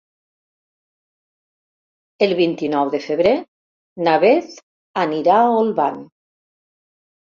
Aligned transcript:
El 2.29 2.33
vint-i-nou 2.41 2.91
de 2.97 3.03
febrer 3.05 3.37
na 4.09 4.19
Beth 4.27 4.53
anirà 5.07 5.41
a 5.47 5.57
Olvan. 5.65 6.07